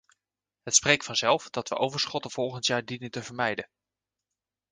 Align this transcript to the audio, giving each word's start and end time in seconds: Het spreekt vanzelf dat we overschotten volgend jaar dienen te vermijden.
Het 0.61 0.75
spreekt 0.75 1.05
vanzelf 1.05 1.49
dat 1.49 1.69
we 1.69 1.75
overschotten 1.77 2.31
volgend 2.31 2.65
jaar 2.65 2.85
dienen 2.85 3.11
te 3.11 3.23
vermijden. 3.23 3.69